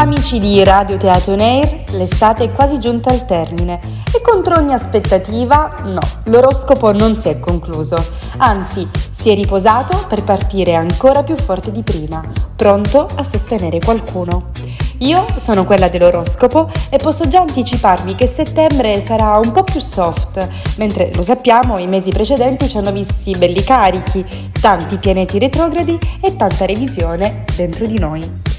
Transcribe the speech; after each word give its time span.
Amici 0.00 0.38
di 0.38 0.64
Radio 0.64 0.96
Teatro 0.96 1.36
Nair, 1.36 1.84
l'estate 1.90 2.44
è 2.44 2.52
quasi 2.52 2.80
giunta 2.80 3.10
al 3.10 3.26
termine 3.26 3.78
e 4.10 4.22
contro 4.22 4.58
ogni 4.58 4.72
aspettativa, 4.72 5.74
no, 5.92 6.00
l'oroscopo 6.24 6.90
non 6.90 7.14
si 7.14 7.28
è 7.28 7.38
concluso, 7.38 8.02
anzi 8.38 8.88
si 9.14 9.28
è 9.28 9.34
riposato 9.34 10.06
per 10.08 10.24
partire 10.24 10.74
ancora 10.74 11.22
più 11.22 11.36
forte 11.36 11.70
di 11.70 11.82
prima, 11.82 12.24
pronto 12.56 13.08
a 13.14 13.22
sostenere 13.22 13.78
qualcuno. 13.78 14.52
Io 15.00 15.26
sono 15.36 15.66
quella 15.66 15.90
dell'oroscopo 15.90 16.70
e 16.88 16.96
posso 16.96 17.28
già 17.28 17.40
anticiparvi 17.40 18.14
che 18.14 18.26
settembre 18.26 19.04
sarà 19.04 19.36
un 19.36 19.52
po' 19.52 19.64
più 19.64 19.80
soft, 19.80 20.48
mentre 20.78 21.10
lo 21.14 21.20
sappiamo 21.20 21.76
i 21.76 21.86
mesi 21.86 22.10
precedenti 22.10 22.70
ci 22.70 22.78
hanno 22.78 22.90
visti 22.90 23.36
belli 23.36 23.62
carichi, 23.62 24.24
tanti 24.58 24.96
pianeti 24.96 25.38
retrogradi 25.38 25.98
e 26.22 26.36
tanta 26.36 26.64
revisione 26.64 27.44
dentro 27.54 27.84
di 27.84 27.98
noi. 27.98 28.49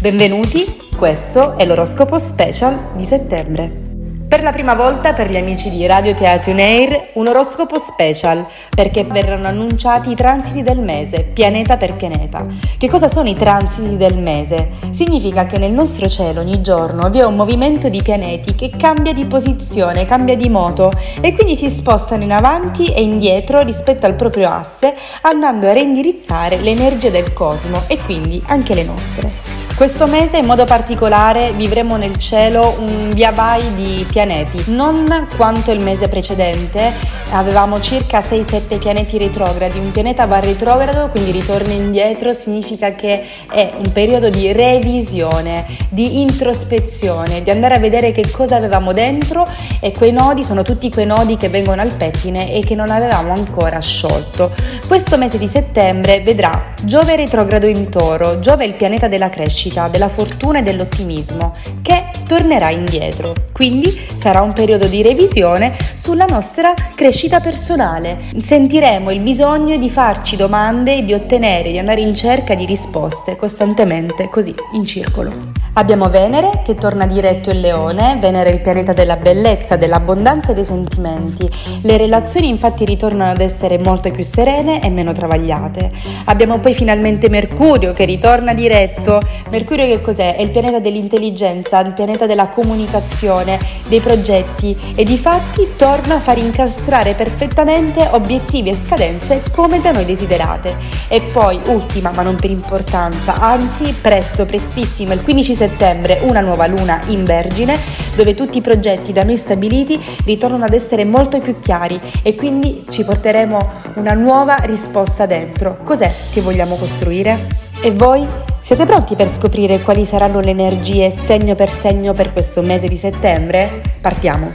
Benvenuti, 0.00 0.64
questo 0.96 1.58
è 1.58 1.66
l'oroscopo 1.66 2.16
special 2.16 2.94
di 2.96 3.04
settembre. 3.04 3.88
Per 4.26 4.42
la 4.42 4.50
prima 4.50 4.74
volta 4.74 5.12
per 5.12 5.30
gli 5.30 5.36
amici 5.36 5.68
di 5.68 5.84
Radio 5.84 6.14
Teatro 6.14 6.54
Air 6.54 7.10
un 7.16 7.28
oroscopo 7.28 7.78
special 7.78 8.46
perché 8.74 9.04
verranno 9.04 9.48
annunciati 9.48 10.12
i 10.12 10.14
transiti 10.14 10.62
del 10.62 10.78
mese, 10.78 11.24
pianeta 11.24 11.76
per 11.76 11.96
pianeta. 11.96 12.46
Che 12.78 12.88
cosa 12.88 13.08
sono 13.08 13.28
i 13.28 13.36
transiti 13.36 13.98
del 13.98 14.16
mese? 14.16 14.70
Significa 14.88 15.44
che 15.44 15.58
nel 15.58 15.72
nostro 15.72 16.08
cielo 16.08 16.40
ogni 16.40 16.62
giorno 16.62 17.10
vi 17.10 17.18
è 17.18 17.24
un 17.26 17.36
movimento 17.36 17.90
di 17.90 18.00
pianeti 18.00 18.54
che 18.54 18.70
cambia 18.70 19.12
di 19.12 19.26
posizione, 19.26 20.06
cambia 20.06 20.34
di 20.34 20.48
moto 20.48 20.90
e 21.20 21.34
quindi 21.34 21.56
si 21.56 21.68
spostano 21.68 22.22
in 22.22 22.32
avanti 22.32 22.86
e 22.86 23.02
indietro 23.02 23.60
rispetto 23.60 24.06
al 24.06 24.14
proprio 24.14 24.48
asse 24.48 24.94
andando 25.20 25.68
a 25.68 25.74
reindirizzare 25.74 26.56
l'energia 26.56 27.10
del 27.10 27.34
cosmo 27.34 27.82
e 27.86 27.98
quindi 27.98 28.42
anche 28.46 28.72
le 28.72 28.84
nostre. 28.84 29.49
Questo 29.80 30.06
mese 30.06 30.36
in 30.36 30.44
modo 30.44 30.66
particolare 30.66 31.52
vivremo 31.52 31.96
nel 31.96 32.18
cielo 32.18 32.76
un 32.80 33.12
via 33.14 33.32
vai 33.32 33.62
di 33.76 34.04
pianeti, 34.10 34.62
non 34.66 35.26
quanto 35.38 35.70
il 35.70 35.80
mese 35.80 36.06
precedente, 36.06 36.92
avevamo 37.30 37.80
circa 37.80 38.20
6-7 38.20 38.78
pianeti 38.78 39.16
retrogradi, 39.16 39.78
un 39.78 39.90
pianeta 39.90 40.26
va 40.26 40.38
retrogrado, 40.38 41.08
quindi 41.08 41.30
ritorna 41.30 41.72
indietro, 41.72 42.34
significa 42.34 42.94
che 42.94 43.24
è 43.50 43.72
un 43.74 43.90
periodo 43.90 44.28
di 44.28 44.52
revisione, 44.52 45.64
di 45.88 46.20
introspezione, 46.20 47.42
di 47.42 47.48
andare 47.48 47.76
a 47.76 47.78
vedere 47.78 48.12
che 48.12 48.30
cosa 48.30 48.56
avevamo 48.56 48.92
dentro 48.92 49.48
e 49.80 49.92
quei 49.92 50.12
nodi 50.12 50.44
sono 50.44 50.60
tutti 50.60 50.90
quei 50.90 51.06
nodi 51.06 51.38
che 51.38 51.48
vengono 51.48 51.80
al 51.80 51.94
pettine 51.94 52.52
e 52.52 52.60
che 52.60 52.74
non 52.74 52.90
avevamo 52.90 53.32
ancora 53.32 53.80
sciolto. 53.80 54.52
Questo 54.86 55.16
mese 55.16 55.38
di 55.38 55.48
settembre 55.48 56.20
vedrà 56.20 56.74
Giove 56.82 57.16
retrogrado 57.16 57.66
in 57.66 57.88
toro, 57.88 58.40
Giove 58.40 58.64
è 58.64 58.66
il 58.66 58.74
pianeta 58.74 59.08
della 59.08 59.30
crescita 59.30 59.68
crescita, 59.70 59.88
della 59.88 60.08
fortuna 60.08 60.58
e 60.58 60.62
dell'ottimismo, 60.62 61.54
che 61.82 62.10
tornerà 62.30 62.70
indietro. 62.70 63.32
Quindi 63.52 63.88
sarà 63.90 64.40
un 64.40 64.52
periodo 64.52 64.86
di 64.86 65.02
revisione 65.02 65.74
sulla 65.94 66.26
nostra 66.26 66.74
crescita 66.94 67.40
personale. 67.40 68.18
Sentiremo 68.36 69.10
il 69.10 69.18
bisogno 69.18 69.76
di 69.76 69.90
farci 69.90 70.36
domande 70.36 70.98
e 70.98 71.04
di 71.04 71.12
ottenere, 71.12 71.72
di 71.72 71.78
andare 71.78 72.02
in 72.02 72.14
cerca 72.14 72.54
di 72.54 72.66
risposte 72.66 73.34
costantemente, 73.34 74.28
così, 74.28 74.54
in 74.74 74.84
circolo. 74.86 75.32
Abbiamo 75.72 76.08
Venere 76.08 76.62
che 76.64 76.74
torna 76.74 77.06
diretto 77.06 77.50
in 77.50 77.60
Leone, 77.60 78.16
Venere 78.20 78.50
è 78.50 78.52
il 78.52 78.60
pianeta 78.60 78.92
della 78.92 79.16
bellezza, 79.16 79.76
dell'abbondanza 79.76 80.52
e 80.52 80.54
dei 80.54 80.64
sentimenti. 80.64 81.48
Le 81.82 81.96
relazioni 81.96 82.48
infatti 82.48 82.84
ritornano 82.84 83.30
ad 83.30 83.40
essere 83.40 83.78
molto 83.78 84.10
più 84.10 84.24
serene 84.24 84.82
e 84.82 84.90
meno 84.90 85.12
travagliate. 85.12 85.90
Abbiamo 86.26 86.58
poi 86.58 86.74
finalmente 86.74 87.28
Mercurio 87.28 87.92
che 87.92 88.04
ritorna 88.04 88.52
diretto. 88.52 89.20
Mercurio 89.50 89.86
che 89.86 90.00
cos'è? 90.00 90.36
È 90.36 90.42
il 90.42 90.50
pianeta 90.50 90.80
dell'intelligenza, 90.80 91.80
il 91.80 91.92
pianeta 91.92 92.19
della 92.26 92.48
comunicazione, 92.48 93.58
dei 93.88 94.00
progetti 94.00 94.76
e 94.94 95.04
di 95.04 95.18
fatti 95.18 95.72
torna 95.76 96.16
a 96.16 96.20
far 96.20 96.38
incastrare 96.38 97.14
perfettamente 97.14 98.06
obiettivi 98.10 98.70
e 98.70 98.74
scadenze 98.74 99.42
come 99.52 99.80
da 99.80 99.92
noi 99.92 100.04
desiderate. 100.04 100.76
E 101.08 101.22
poi, 101.32 101.60
ultima 101.66 102.10
ma 102.14 102.22
non 102.22 102.36
per 102.36 102.50
importanza, 102.50 103.34
anzi 103.40 103.92
presto, 104.00 104.46
prestissimo, 104.46 105.12
il 105.12 105.22
15 105.22 105.54
settembre 105.54 106.20
una 106.22 106.40
nuova 106.40 106.66
luna 106.66 107.00
in 107.06 107.24
Vergine 107.24 107.78
dove 108.14 108.34
tutti 108.34 108.58
i 108.58 108.62
progetti 108.62 109.12
da 109.12 109.24
noi 109.24 109.36
stabiliti 109.36 110.00
ritornano 110.24 110.64
ad 110.64 110.72
essere 110.72 111.04
molto 111.04 111.40
più 111.40 111.58
chiari 111.58 112.00
e 112.22 112.34
quindi 112.34 112.84
ci 112.88 113.04
porteremo 113.04 113.70
una 113.96 114.12
nuova 114.12 114.56
risposta 114.62 115.26
dentro. 115.26 115.78
Cos'è 115.84 116.12
che 116.32 116.40
vogliamo 116.40 116.76
costruire? 116.76 117.68
E 117.80 117.90
voi? 117.90 118.49
Siete 118.62 118.84
pronti 118.84 119.16
per 119.16 119.28
scoprire 119.28 119.80
quali 119.80 120.04
saranno 120.04 120.40
le 120.40 120.50
energie 120.50 121.10
segno 121.10 121.54
per 121.54 121.70
segno 121.70 122.12
per 122.12 122.32
questo 122.32 122.62
mese 122.62 122.88
di 122.88 122.96
settembre? 122.96 123.82
Partiamo! 124.00 124.52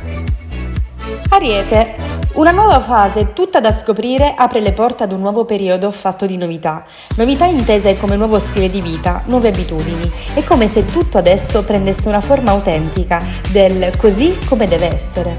Ariete, 1.29 1.95
una 2.35 2.51
nuova 2.51 2.79
fase 2.79 3.33
tutta 3.33 3.59
da 3.59 3.71
scoprire 3.71 4.33
apre 4.37 4.61
le 4.61 4.71
porte 4.71 5.03
ad 5.03 5.11
un 5.11 5.19
nuovo 5.19 5.43
periodo 5.43 5.91
fatto 5.91 6.25
di 6.25 6.37
novità. 6.37 6.85
Novità 7.17 7.45
intese 7.45 7.97
come 7.97 8.15
nuovo 8.15 8.39
stile 8.39 8.69
di 8.69 8.79
vita, 8.79 9.23
nuove 9.25 9.49
abitudini. 9.49 10.09
È 10.33 10.43
come 10.43 10.67
se 10.67 10.85
tutto 10.85 11.17
adesso 11.17 11.63
prendesse 11.63 12.07
una 12.07 12.21
forma 12.21 12.51
autentica 12.51 13.21
del 13.51 13.91
così 13.97 14.37
come 14.47 14.67
deve 14.67 14.93
essere. 14.93 15.35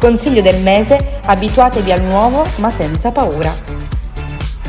Consiglio 0.00 0.42
del 0.42 0.60
mese, 0.62 1.20
abituatevi 1.24 1.92
al 1.92 2.02
nuovo 2.02 2.44
ma 2.56 2.68
senza 2.68 3.10
paura. 3.10 3.52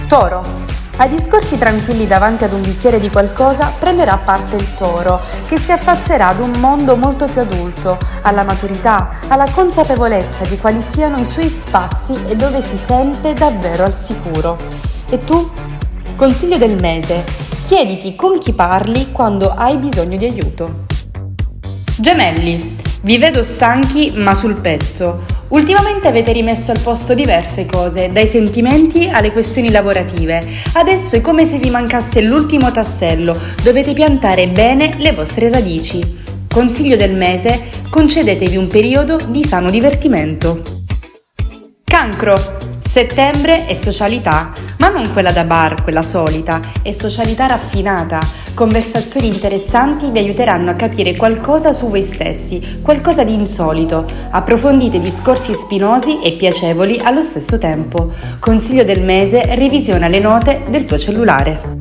Toro. 0.07 0.68
Ai 0.99 1.07
discorsi 1.07 1.57
tranquilli 1.57 2.07
davanti 2.07 2.43
ad 2.43 2.51
un 2.51 2.61
bicchiere 2.61 2.99
di 2.99 3.09
qualcosa 3.09 3.71
prenderà 3.79 4.17
parte 4.17 4.57
il 4.57 4.73
toro, 4.75 5.21
che 5.47 5.57
si 5.57 5.71
affaccerà 5.71 6.27
ad 6.27 6.41
un 6.41 6.51
mondo 6.59 6.97
molto 6.97 7.23
più 7.23 7.39
adulto, 7.39 7.97
alla 8.23 8.43
maturità, 8.43 9.19
alla 9.29 9.49
consapevolezza 9.49 10.43
di 10.43 10.57
quali 10.57 10.81
siano 10.81 11.17
i 11.17 11.25
suoi 11.25 11.47
spazi 11.47 12.15
e 12.27 12.35
dove 12.35 12.61
si 12.61 12.75
sente 12.75 13.31
davvero 13.33 13.85
al 13.85 13.95
sicuro. 13.95 14.57
E 15.09 15.17
tu? 15.19 15.49
Consiglio 16.17 16.57
del 16.57 16.77
mese. 16.77 17.23
Chiediti 17.65 18.15
con 18.15 18.37
chi 18.37 18.51
parli 18.51 19.13
quando 19.13 19.53
hai 19.55 19.77
bisogno 19.77 20.17
di 20.17 20.25
aiuto. 20.25 20.85
Gemelli. 21.97 22.75
Vi 23.03 23.17
vedo 23.17 23.41
stanchi 23.41 24.11
ma 24.17 24.33
sul 24.33 24.59
pezzo. 24.59 25.38
Ultimamente 25.49 26.07
avete 26.07 26.31
rimesso 26.31 26.69
al 26.69 26.79
posto 26.79 27.15
diverse 27.15 27.65
cose, 27.65 28.11
dai 28.11 28.27
sentimenti 28.27 29.07
alle 29.07 29.31
questioni 29.31 29.71
lavorative. 29.71 30.45
Adesso 30.73 31.15
è 31.15 31.21
come 31.21 31.47
se 31.47 31.57
vi 31.57 31.71
mancasse 31.71 32.21
l'ultimo 32.21 32.71
tassello, 32.71 33.35
dovete 33.63 33.93
piantare 33.93 34.47
bene 34.49 34.95
le 34.97 35.11
vostre 35.11 35.49
radici. 35.49 36.17
Consiglio 36.47 36.95
del 36.95 37.15
mese, 37.15 37.69
concedetevi 37.89 38.57
un 38.57 38.67
periodo 38.67 39.17
di 39.29 39.43
sano 39.43 39.71
divertimento. 39.71 40.61
Cancro. 41.83 42.57
Settembre 42.87 43.67
è 43.67 43.75
socialità, 43.75 44.51
ma 44.77 44.89
non 44.89 45.11
quella 45.13 45.31
da 45.31 45.43
bar, 45.43 45.83
quella 45.83 46.01
solita, 46.01 46.59
è 46.81 46.91
socialità 46.91 47.45
raffinata. 47.45 48.19
Conversazioni 48.53 49.27
interessanti 49.27 50.09
vi 50.09 50.19
aiuteranno 50.19 50.71
a 50.71 50.75
capire 50.75 51.15
qualcosa 51.15 51.71
su 51.71 51.89
voi 51.89 52.01
stessi, 52.01 52.79
qualcosa 52.81 53.23
di 53.23 53.33
insolito. 53.33 54.05
Approfondite 54.31 54.99
discorsi 54.99 55.53
spinosi 55.53 56.21
e 56.21 56.33
piacevoli 56.33 56.99
allo 57.01 57.21
stesso 57.21 57.57
tempo. 57.57 58.11
Consiglio 58.39 58.83
del 58.83 59.01
mese, 59.01 59.55
revisiona 59.55 60.07
le 60.07 60.19
note 60.19 60.63
del 60.69 60.85
tuo 60.85 60.97
cellulare. 60.97 61.77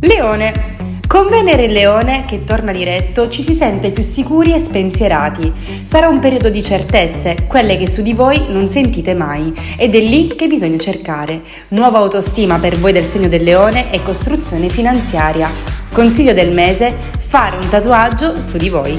Leone. 0.00 0.69
Con 1.10 1.26
Venere 1.28 1.64
in 1.64 1.72
Leone, 1.72 2.24
che 2.24 2.44
torna 2.44 2.70
diretto, 2.70 3.28
ci 3.28 3.42
si 3.42 3.56
sente 3.56 3.90
più 3.90 4.04
sicuri 4.04 4.54
e 4.54 4.60
spensierati. 4.60 5.52
Sarà 5.88 6.06
un 6.06 6.20
periodo 6.20 6.50
di 6.50 6.62
certezze, 6.62 7.48
quelle 7.48 7.76
che 7.76 7.88
su 7.88 8.00
di 8.00 8.12
voi 8.12 8.44
non 8.46 8.68
sentite 8.68 9.12
mai, 9.12 9.52
ed 9.76 9.96
è 9.96 9.98
lì 9.98 10.28
che 10.36 10.46
bisogna 10.46 10.78
cercare. 10.78 11.40
Nuova 11.70 11.98
autostima 11.98 12.60
per 12.60 12.76
voi 12.76 12.92
del 12.92 13.02
segno 13.02 13.26
del 13.26 13.42
Leone 13.42 13.90
e 13.90 14.04
costruzione 14.04 14.68
finanziaria. 14.68 15.50
Consiglio 15.92 16.32
del 16.32 16.52
mese, 16.52 16.96
fare 17.18 17.56
un 17.56 17.68
tatuaggio 17.68 18.36
su 18.36 18.56
di 18.56 18.68
voi. 18.68 18.96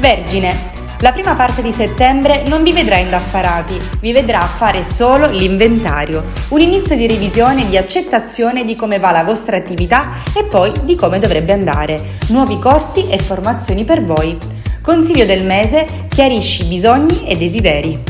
Vergine. 0.00 0.75
La 1.00 1.12
prima 1.12 1.34
parte 1.34 1.60
di 1.60 1.72
settembre 1.72 2.44
non 2.48 2.62
vi 2.62 2.72
vedrà 2.72 2.96
indaffarati, 2.96 3.78
vi 4.00 4.12
vedrà 4.12 4.40
fare 4.40 4.82
solo 4.82 5.26
l'inventario, 5.26 6.22
un 6.48 6.62
inizio 6.62 6.96
di 6.96 7.06
revisione 7.06 7.64
e 7.64 7.68
di 7.68 7.76
accettazione 7.76 8.64
di 8.64 8.76
come 8.76 8.98
va 8.98 9.10
la 9.10 9.22
vostra 9.22 9.58
attività 9.58 10.22
e 10.34 10.44
poi 10.44 10.72
di 10.84 10.94
come 10.94 11.18
dovrebbe 11.18 11.52
andare, 11.52 12.16
nuovi 12.28 12.58
corsi 12.58 13.10
e 13.10 13.18
formazioni 13.18 13.84
per 13.84 14.02
voi. 14.04 14.38
Consiglio 14.80 15.26
del 15.26 15.44
mese, 15.44 16.06
chiarisci 16.08 16.64
bisogni 16.64 17.28
e 17.28 17.36
desideri. 17.36 18.02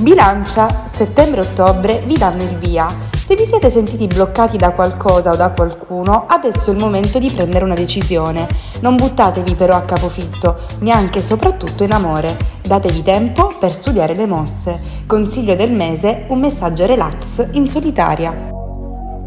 Bilancia, 0.00 0.84
settembre-ottobre 0.92 2.02
vi 2.04 2.18
danno 2.18 2.42
il 2.42 2.58
via 2.58 3.11
se 3.32 3.38
vi 3.38 3.46
siete 3.46 3.70
sentiti 3.70 4.06
bloccati 4.06 4.58
da 4.58 4.72
qualcosa 4.72 5.30
o 5.30 5.36
da 5.36 5.52
qualcuno, 5.52 6.26
adesso 6.28 6.68
è 6.68 6.74
il 6.74 6.78
momento 6.78 7.18
di 7.18 7.30
prendere 7.30 7.64
una 7.64 7.72
decisione. 7.72 8.46
Non 8.82 8.94
buttatevi 8.94 9.54
però 9.54 9.74
a 9.74 9.84
capofitto, 9.84 10.58
neanche 10.80 11.20
e 11.20 11.22
soprattutto 11.22 11.82
in 11.82 11.92
amore. 11.92 12.36
Datevi 12.60 13.02
tempo 13.02 13.54
per 13.58 13.72
studiare 13.72 14.12
le 14.12 14.26
mosse. 14.26 14.78
Consiglio 15.06 15.54
del 15.54 15.72
mese, 15.72 16.26
un 16.28 16.40
messaggio 16.40 16.84
relax 16.84 17.46
in 17.52 17.66
solitaria. 17.66 18.50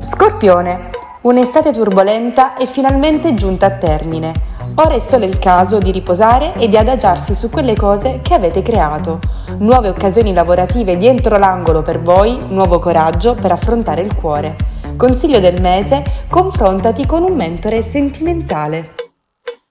Scorpione. 0.01 0.91
Un'estate 1.21 1.71
turbolenta 1.71 2.53
è 2.57 2.67
finalmente 2.67 3.33
giunta 3.33 3.65
a 3.65 3.71
termine. 3.71 4.44
Ora 4.77 4.93
è 4.93 4.99
solo 4.99 5.23
il 5.23 5.39
caso 5.39 5.77
di 5.77 5.89
riposare 5.89 6.53
e 6.55 6.67
di 6.67 6.75
adagiarsi 6.75 7.33
su 7.33 7.49
quelle 7.49 7.75
cose 7.75 8.19
che 8.21 8.33
avete 8.33 8.61
creato. 8.61 9.19
Nuove 9.59 9.87
occasioni 9.87 10.33
lavorative 10.33 10.97
dietro 10.97 11.37
l'angolo 11.37 11.81
per 11.81 12.01
voi, 12.01 12.37
nuovo 12.49 12.77
coraggio 12.77 13.35
per 13.35 13.53
affrontare 13.53 14.01
il 14.01 14.13
cuore. 14.15 14.57
Consiglio 14.97 15.39
del 15.39 15.61
mese, 15.61 16.03
confrontati 16.29 17.05
con 17.05 17.23
un 17.23 17.35
mentore 17.35 17.81
sentimentale. 17.81 18.95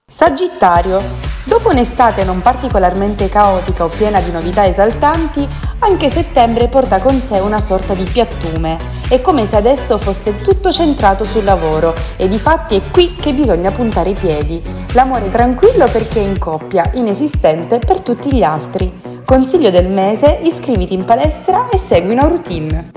Sagittario. 0.07 1.24
Dopo 1.45 1.69
un'estate 1.69 2.23
non 2.23 2.41
particolarmente 2.41 3.29
caotica 3.29 3.83
o 3.83 3.87
piena 3.87 4.19
di 4.19 4.31
novità 4.31 4.65
esaltanti, 4.65 5.47
anche 5.79 6.09
settembre 6.09 6.67
porta 6.67 6.99
con 6.99 7.21
sé 7.21 7.37
una 7.37 7.61
sorta 7.61 7.93
di 7.93 8.03
piattume. 8.03 8.77
È 9.07 9.21
come 9.21 9.45
se 9.45 9.55
adesso 9.55 9.99
fosse 9.99 10.35
tutto 10.35 10.71
centrato 10.71 11.23
sul 11.23 11.43
lavoro 11.43 11.93
e 12.17 12.27
di 12.27 12.39
fatti 12.39 12.77
è 12.77 12.81
qui 12.91 13.13
che 13.13 13.31
bisogna 13.31 13.69
puntare 13.69 14.09
i 14.09 14.15
piedi. 14.19 14.59
L'amore 14.93 15.29
tranquillo 15.29 15.85
perché 15.85 16.19
è 16.19 16.23
in 16.23 16.39
coppia, 16.39 16.89
inesistente 16.95 17.77
per 17.77 18.01
tutti 18.01 18.33
gli 18.33 18.41
altri. 18.41 19.21
Consiglio 19.23 19.69
del 19.69 19.87
mese, 19.87 20.39
iscriviti 20.41 20.95
in 20.95 21.05
palestra 21.05 21.69
e 21.69 21.77
segui 21.77 22.13
una 22.13 22.27
routine. 22.27 22.91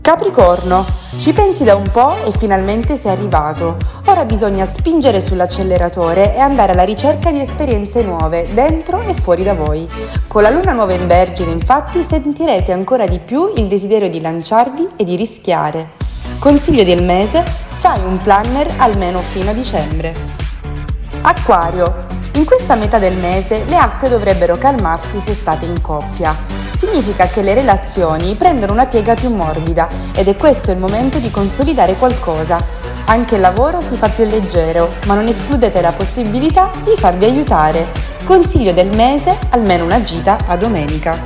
Capricorno, 0.00 0.86
ci 1.18 1.32
pensi 1.32 1.64
da 1.64 1.74
un 1.74 1.90
po' 1.90 2.24
e 2.24 2.32
finalmente 2.38 2.96
sei 2.96 3.10
arrivato. 3.10 3.76
Ora 4.06 4.24
bisogna 4.24 4.64
spingere 4.64 5.20
sull'acceleratore 5.20 6.34
e 6.34 6.38
andare 6.38 6.72
alla 6.72 6.84
ricerca 6.84 7.32
di 7.32 7.40
esperienze 7.40 8.02
nuove, 8.02 8.46
dentro 8.54 9.00
e 9.00 9.14
fuori 9.14 9.42
da 9.42 9.54
voi. 9.54 9.88
Con 10.28 10.42
la 10.42 10.50
luna 10.50 10.72
nuova 10.72 10.92
in 10.92 11.08
Vergine, 11.08 11.50
infatti, 11.50 12.04
sentirete 12.04 12.70
ancora 12.72 13.06
di 13.06 13.18
più 13.18 13.52
il 13.56 13.66
desiderio 13.66 14.08
di 14.08 14.20
lanciarvi 14.20 14.90
e 14.96 15.04
di 15.04 15.16
rischiare. 15.16 15.90
Consiglio 16.38 16.84
del 16.84 17.02
mese, 17.02 17.42
fai 17.42 18.00
un 18.04 18.16
planner 18.16 18.72
almeno 18.78 19.18
fino 19.18 19.50
a 19.50 19.54
dicembre. 19.54 20.14
Acquario, 21.22 22.06
in 22.38 22.44
questa 22.44 22.76
metà 22.76 23.00
del 23.00 23.16
mese 23.16 23.64
le 23.64 23.76
acque 23.76 24.08
dovrebbero 24.08 24.56
calmarsi 24.56 25.18
se 25.18 25.34
state 25.34 25.66
in 25.66 25.80
coppia. 25.80 26.32
Significa 26.76 27.26
che 27.26 27.42
le 27.42 27.52
relazioni 27.52 28.36
prendono 28.36 28.72
una 28.72 28.86
piega 28.86 29.14
più 29.14 29.34
morbida 29.34 29.88
ed 30.14 30.28
è 30.28 30.36
questo 30.36 30.70
il 30.70 30.78
momento 30.78 31.18
di 31.18 31.32
consolidare 31.32 31.94
qualcosa. 31.94 32.64
Anche 33.06 33.34
il 33.34 33.40
lavoro 33.40 33.80
si 33.80 33.96
fa 33.96 34.08
più 34.08 34.24
leggero, 34.24 34.88
ma 35.06 35.14
non 35.14 35.26
escludete 35.26 35.80
la 35.80 35.90
possibilità 35.90 36.70
di 36.84 36.94
farvi 36.96 37.24
aiutare. 37.24 37.84
Consiglio 38.24 38.72
del 38.72 38.94
mese, 38.94 39.36
almeno 39.50 39.84
una 39.84 40.00
gita 40.02 40.38
a 40.46 40.56
domenica. 40.56 41.18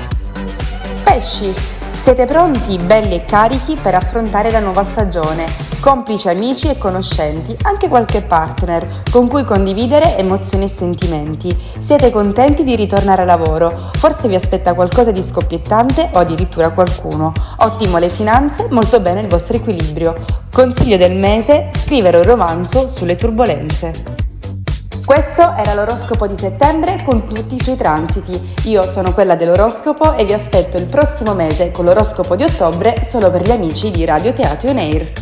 Pesci, 1.02 1.54
siete 2.02 2.26
pronti, 2.26 2.76
belli 2.78 3.14
e 3.14 3.24
carichi, 3.24 3.76
per 3.80 3.94
affrontare 3.94 4.50
la 4.50 4.58
nuova 4.58 4.82
stagione? 4.82 5.44
Complici 5.78 6.28
amici 6.28 6.68
e 6.68 6.76
conoscenti, 6.76 7.56
anche 7.62 7.86
qualche 7.86 8.22
partner 8.22 9.02
con 9.08 9.28
cui 9.28 9.44
condividere 9.44 10.16
emozioni 10.16 10.64
e 10.64 10.68
sentimenti. 10.68 11.56
Siete 11.78 12.10
contenti 12.10 12.64
di 12.64 12.74
ritornare 12.74 13.22
a 13.22 13.24
lavoro? 13.24 13.90
Forse 13.92 14.26
vi 14.26 14.34
aspetta 14.34 14.74
qualcosa 14.74 15.12
di 15.12 15.22
scoppiettante 15.22 16.10
o 16.14 16.18
addirittura 16.18 16.70
qualcuno. 16.70 17.32
Ottimo 17.58 17.98
le 17.98 18.08
finanze, 18.08 18.66
molto 18.70 18.98
bene 18.98 19.20
il 19.20 19.28
vostro 19.28 19.54
equilibrio. 19.54 20.24
Consiglio 20.52 20.96
del 20.96 21.14
mese, 21.14 21.70
scrivere 21.72 22.16
un 22.16 22.24
romanzo 22.24 22.88
sulle 22.88 23.14
turbulenze. 23.14 24.11
Questo 25.12 25.54
era 25.58 25.74
l'oroscopo 25.74 26.26
di 26.26 26.38
settembre 26.38 27.02
con 27.04 27.26
tutti 27.26 27.56
i 27.56 27.62
suoi 27.62 27.76
transiti. 27.76 28.54
Io 28.70 28.80
sono 28.80 29.12
quella 29.12 29.36
dell'oroscopo 29.36 30.14
e 30.14 30.24
vi 30.24 30.32
aspetto 30.32 30.78
il 30.78 30.86
prossimo 30.86 31.34
mese 31.34 31.70
con 31.70 31.84
l'oroscopo 31.84 32.34
di 32.34 32.44
ottobre 32.44 33.06
solo 33.06 33.30
per 33.30 33.42
gli 33.42 33.50
amici 33.50 33.90
di 33.90 34.06
Radio 34.06 34.32
Teatro 34.32 34.70
On 34.70 34.78
Air. 34.78 35.21